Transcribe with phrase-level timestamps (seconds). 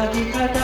[0.00, 0.59] 咲き方